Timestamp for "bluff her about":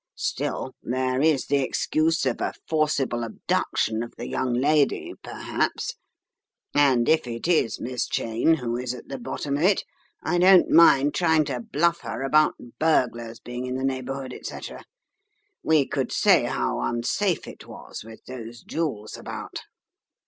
11.59-12.55